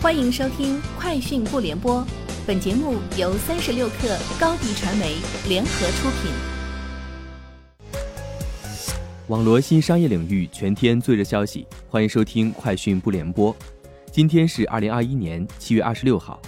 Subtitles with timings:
[0.00, 2.00] 欢迎收听《快讯不联播》，
[2.46, 5.16] 本节目由三十六克高低传媒
[5.48, 6.30] 联合出品。
[9.26, 13.52] 网罗新商业领域全天最热消息，欢迎收听《快讯不联播》。
[14.12, 16.40] 今天是二零二一年七月二十六号。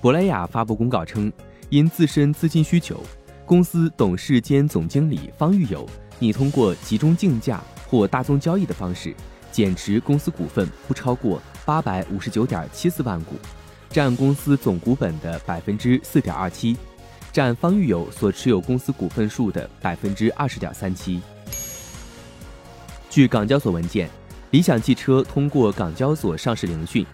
[0.00, 1.32] 珀莱雅发布公告称，
[1.68, 3.00] 因自身资金需求，
[3.44, 9.14] 公司董事兼总经理方玉友拟通过集中竞价或大宗交易的方式。
[9.56, 13.36] 减持公司股份不超过八百五十九点七四万股，
[13.88, 16.76] 占公司总股本的百分之四点二七，
[17.32, 21.22] 占方玉友所持有公司股份数的百分之二十点三七。
[23.08, 24.10] 据港交所文件，
[24.50, 27.06] 理想汽车通过港交所上市聆讯。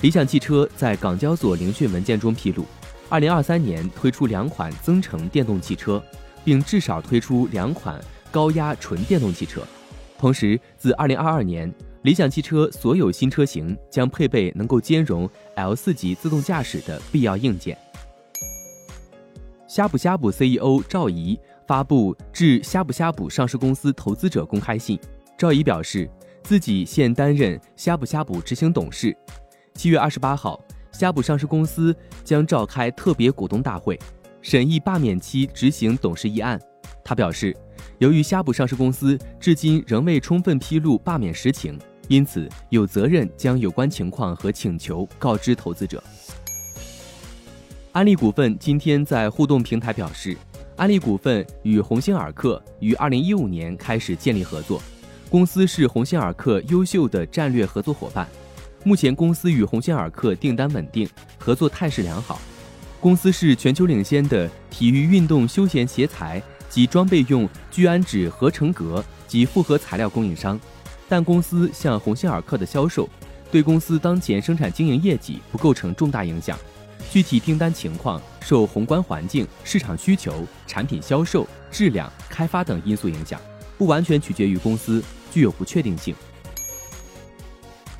[0.00, 2.66] 理想汽车在港交所聆讯文件中披露，
[3.08, 6.02] 二零二三年推出两款增程电动汽车，
[6.44, 8.00] 并至少推出两款
[8.32, 9.62] 高压纯电动汽车。
[10.16, 11.70] 同时，自二零二二年，
[12.04, 17.78] 理想汽车所有新车型将配备能够兼容 L 四级自动驾驶的必要硬件。
[19.66, 25.00] 呷哺呷哺 CEO 赵怡发布致呷哺呷哺上市公司投资者公开信，
[25.38, 26.06] 赵怡表示
[26.42, 29.16] 自己现担任呷哺呷哺执行董事。
[29.72, 33.98] 七月二十八号，呷哺上市公司将召开特别股东大会，
[34.42, 36.60] 审议罢免其执行董事议案。
[37.02, 37.56] 他表示。
[37.98, 46.02] 由于呷哺上市公司至今仍未充分披露罢免实情，因此有责任将有关情况和请求告知投资者。
[47.92, 50.36] 安利股份今天在互动平台表示，
[50.76, 54.82] 安利股份与鸿星尔克于二零一五年开始建立合作，
[55.30, 58.28] 公司是鸿星尔克优秀的战略合作伙伴。
[58.82, 62.40] 目前公司与鸿星尔克订单稳定，合作态势良好。
[63.00, 66.42] 公司是全球领先的体育运动休闲鞋材。
[66.70, 70.58] 及装备用聚氨酯合成革及复合材料供应商，
[71.08, 73.08] 但公司向鸿星尔克的销售
[73.50, 76.58] 对公司当前生产经营业绩不构成重大影响。
[77.10, 83.40] 具体订单情况受宏观环境、市场需求、产品销售、质量、开发等因素影响，
[83.78, 86.14] 不完全取决于公司，具有不确定性。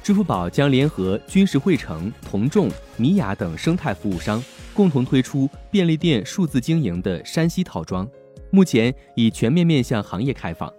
[0.03, 4.43] 支付宝将联合军事汇成、同众、米雅等生态服务商，
[4.75, 8.09] 共同推出便利店数字经营的山西套装。
[8.51, 10.73] 目前已全面面向行业开放。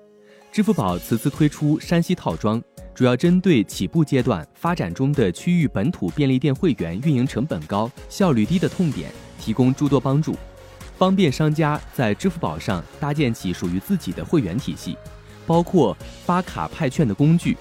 [0.55, 10.33] 支付宝此次推出山西套装，主要针对起步阶段、发展中的区域本土便利店会员运营成本高、效率低的痛点，提供诸多帮助，
[10.97, 14.97] 方便商家在支付宝上搭建起属于自己的会员体系，
[15.45, 15.93] 包括
[16.25, 17.57] 发卡派券的工具、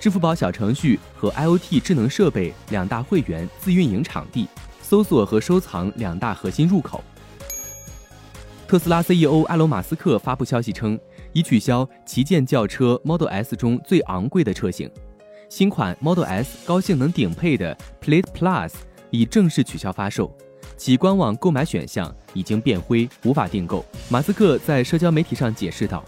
[0.00, 4.48] 支付宝小程序和 IoT 智能设备两大会员自运营场地、
[4.82, 7.04] 搜索和收藏两大核心入口。
[8.66, 10.98] 特斯拉 CEO 埃隆·马斯克发布消息称，
[11.34, 14.88] 已取消旗舰轿车 Model S 中最昂贵的车型，
[15.50, 18.72] 新款 Model S 高性能顶配的 Plaid Plus
[19.10, 20.32] 已正式取消发售，
[20.76, 23.84] 其官网购买选项已经变灰，无法订购。
[24.08, 26.04] 马斯克在社交媒体上解释道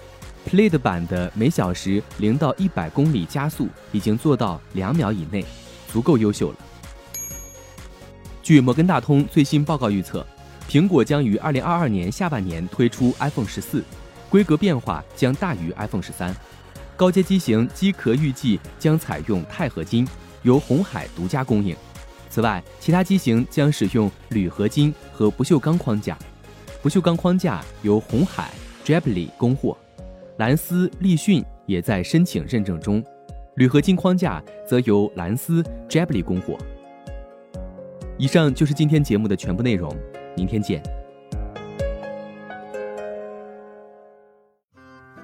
[0.49, 5.45] ：“Plaid 版的每小时零到一百公里加速已经做到两秒以内，
[5.93, 6.57] 足够优秀了。”
[8.45, 10.25] 据摩根大通最新报告预测。
[10.69, 13.85] 苹果将于二零二二年下半年推出 iPhone 十四，
[14.29, 16.35] 规格变化将大于 iPhone 十三。
[16.97, 20.07] 高阶机型机壳预计将采用钛合金，
[20.43, 21.77] 由红海独家供应。
[22.31, 26.19] 此外，其他机型将使用铝合金和不锈钢框架，
[26.83, 28.51] 不锈钢框架由红海
[28.85, 29.77] j a b l y 供货。
[30.39, 33.03] 蓝思、立讯也在申请认证中，
[33.55, 36.59] 铝合金框架则由蓝思 j a b l y 供货。
[38.19, 39.95] 以上就是今天节目的全部内容。
[40.37, 40.83] 明天见。